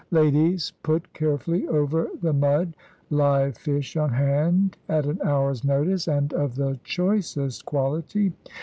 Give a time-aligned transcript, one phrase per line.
[0.09, 2.73] Ladies put carefully over the Mud.
[3.11, 8.33] Live Fish on hand at an hour's notice, and of the choicest Quality."